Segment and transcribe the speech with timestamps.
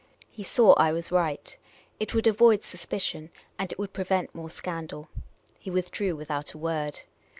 [0.31, 1.55] He saw I was right.
[1.99, 5.09] It would avoid suspicion, and it would prevent more scandal.
[5.59, 7.01] He withdrew without a word.